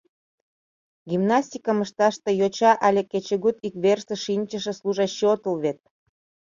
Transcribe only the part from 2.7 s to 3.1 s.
але